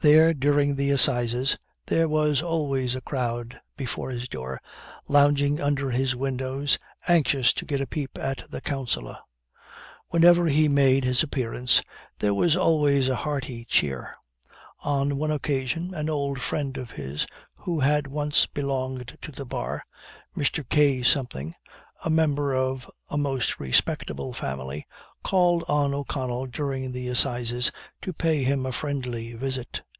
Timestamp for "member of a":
22.08-23.18